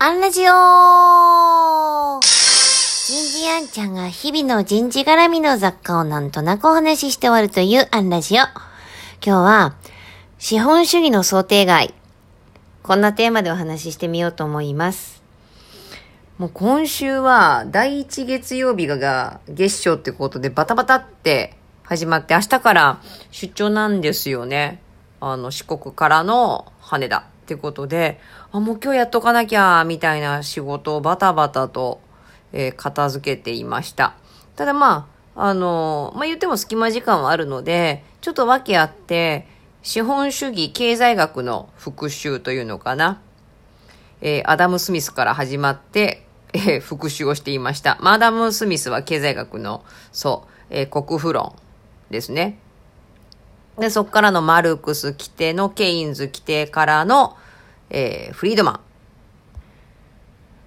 [0.00, 2.22] アンラジオ人
[3.32, 8.36] 事アンちゃんが日々の人事絡みの雑貨をなんとなくお話しして終わるというアンラジオ。
[8.36, 8.52] 今
[9.20, 9.74] 日は、
[10.38, 11.94] 資本主義の想定外。
[12.84, 15.20] こんなテーマでお話ししてみようと思います。
[16.38, 23.00] もう今週は第一月曜日が月賞ってことでバタバタって始まって明日から
[23.32, 24.80] 出張なんですよね。
[25.20, 27.24] あの四国からの羽田。
[27.48, 28.20] ってことで、
[28.52, 32.02] あ、もう今日やっとかなきゃ、みたいな仕事をバタバタと、
[32.52, 34.14] えー、片付けていました。
[34.54, 39.48] ただまあ、あのー、まあ、言っても隙間時間はあるので、ちょっと訳あって、
[39.82, 43.22] 資本主義経済学の復習というのかな。
[44.20, 47.96] えー、アダム・スミスから始まって、えー、復習をしていました。
[48.02, 51.54] まあ、アダム・スミスは経済学の、そう、えー、国富論
[52.10, 52.58] ですね。
[53.78, 57.36] で、そこからのマルクス規定のケインズ規定からの、
[57.90, 58.80] えー、フリードマン。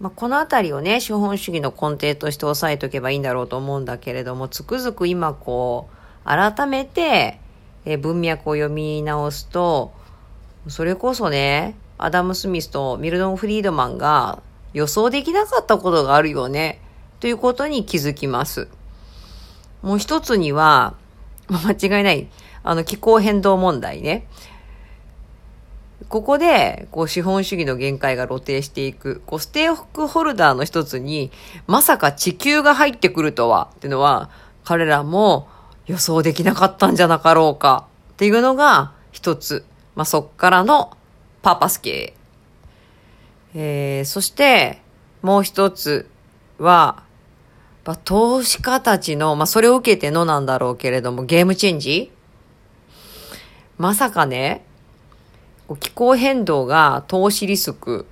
[0.00, 7.38] まあ、このあたりをね、資本主義の根底として押さえておけばいいんだろうと思うんだけれども、つくづく今こう、改めて、
[7.84, 9.92] えー、文脈を読み直すと、
[10.68, 16.80] それこそね、アダム・スミスとミルドン・フリードマンが予想できなかったことがあるよね、
[17.20, 18.68] ということに気づきます。
[19.82, 20.94] もう一つには、
[21.48, 22.28] 間違いない。
[22.62, 24.26] あの、気候変動問題ね。
[26.10, 31.30] ここで、こう、資本主義の限界が露呈していく、こう、ステークホルダーの一つに、
[31.68, 34.28] まさか地球が入ってくるとは、っていうのは、
[34.64, 35.46] 彼らも
[35.86, 39.64] 予想できなかったんじゃなかろうか、っていうのが一つ。
[39.94, 40.96] まあ、そっからの
[41.42, 42.14] パーパス系。
[43.54, 44.82] えー、そして、
[45.22, 46.10] もう一つ
[46.58, 47.04] は、
[47.84, 52.10] まあ、投資家たちの、まあ、それを受けてのなんだろうけれども、ゲームチェンジ
[53.78, 54.64] まさかね、
[55.76, 58.06] 気候変動が投資リスク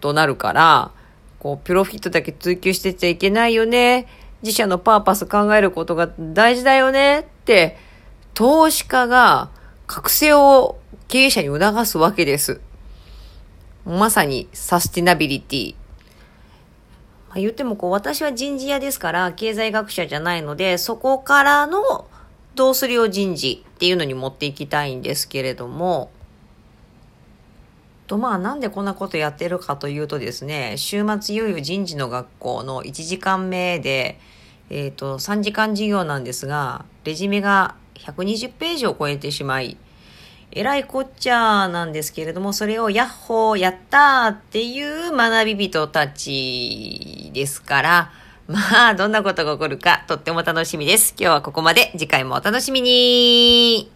[0.00, 0.90] となるから、
[1.38, 4.06] こう、プロフィットだけ追求してちゃいけないよね。
[4.42, 7.78] 自社のパーパス考えることが大事だよねって、
[8.34, 9.50] 投資家が
[9.86, 10.78] 覚醒を
[11.08, 12.60] 経営者に促すわけです。
[13.84, 15.74] まさにサスティナビリティ。
[17.28, 22.06] まあ、言ってもこう、私は人事屋ですから、経済学者じゃないので、そこからの
[22.54, 26.10] どうするよ人事っていうのに持っていきたいんですけれども、
[28.06, 34.18] とまあなんでこんなことやってるかというとですね、週末いよいよ人事の学校の1時間目で、
[34.70, 39.76] えっ、ー、と、3時間授業なんですが、レジュメが120ページを超えてしまい、
[40.52, 48.12] えらいこっちゃなんですけれども、それをヤッホーやったーっていう学び人たちですから、
[48.46, 51.14] まあ、どんなことが起こるかとっても楽しみです。
[51.18, 51.92] 今日はここまで。
[51.92, 53.90] 次回もお楽しみに